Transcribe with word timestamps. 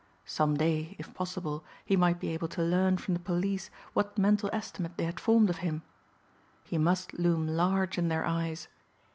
Some 0.25 0.57
day, 0.57 0.95
if 0.97 1.13
possible, 1.13 1.63
he 1.85 1.95
might 1.95 2.19
be 2.19 2.29
able 2.29 2.47
to 2.47 2.63
learn 2.63 2.97
from 2.97 3.13
the 3.13 3.19
police 3.19 3.69
what 3.93 4.17
mental 4.17 4.49
estimate 4.51 4.97
they 4.97 5.03
had 5.05 5.19
formed 5.19 5.51
of 5.51 5.57
him. 5.57 5.83
He 6.63 6.79
must 6.79 7.19
loom 7.19 7.47
large 7.47 7.99
in 7.99 8.07
their 8.07 8.25
eyes. 8.25 8.67